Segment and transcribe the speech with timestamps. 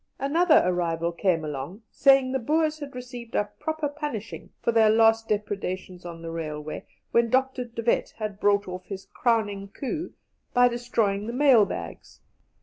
[0.17, 5.27] Another arrival came along saying the Boers had received a proper punishing for their last
[5.27, 7.47] depredations on the railway, when De
[7.85, 10.15] Wet had brought off his crowning coup
[10.55, 12.19] by destroying the mail bags.